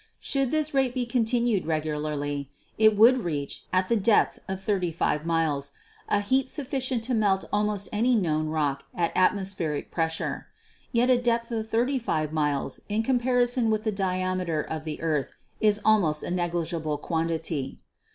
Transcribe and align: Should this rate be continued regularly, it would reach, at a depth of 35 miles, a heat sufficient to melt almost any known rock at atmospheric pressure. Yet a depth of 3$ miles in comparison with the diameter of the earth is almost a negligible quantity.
Should 0.19 0.49
this 0.49 0.73
rate 0.73 0.95
be 0.95 1.05
continued 1.05 1.67
regularly, 1.67 2.49
it 2.79 2.97
would 2.97 3.23
reach, 3.23 3.65
at 3.71 3.91
a 3.91 3.95
depth 3.95 4.39
of 4.47 4.59
35 4.59 5.27
miles, 5.27 5.73
a 6.09 6.21
heat 6.21 6.49
sufficient 6.49 7.03
to 7.03 7.13
melt 7.13 7.45
almost 7.53 7.87
any 7.93 8.15
known 8.15 8.47
rock 8.47 8.85
at 8.95 9.11
atmospheric 9.15 9.91
pressure. 9.91 10.47
Yet 10.91 11.11
a 11.11 11.19
depth 11.21 11.51
of 11.51 11.69
3$ 11.69 12.31
miles 12.31 12.81
in 12.89 13.03
comparison 13.03 13.69
with 13.69 13.83
the 13.83 13.91
diameter 13.91 14.61
of 14.63 14.85
the 14.85 14.99
earth 15.03 15.33
is 15.59 15.79
almost 15.85 16.23
a 16.23 16.31
negligible 16.31 16.97
quantity. 16.97 17.77